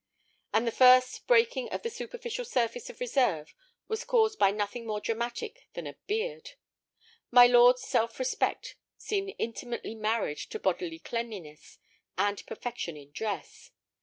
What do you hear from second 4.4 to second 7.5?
nothing more dramatic than a beard. My